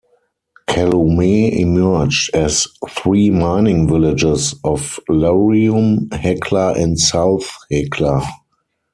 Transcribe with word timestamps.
Calumet 0.65 1.53
emerged 1.53 2.31
as 2.35 2.67
three 2.89 3.29
mining 3.29 3.87
villages 3.87 4.55
of 4.63 4.99
Laurium, 5.07 6.11
Hecla 6.11 6.73
and 6.73 6.97
South 6.99 7.47
Hecla. 7.71 8.23